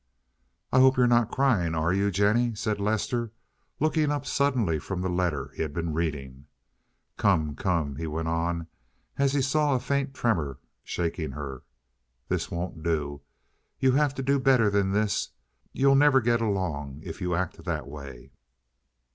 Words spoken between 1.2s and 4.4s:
crying, are you, Jennie?" said Lester, looking up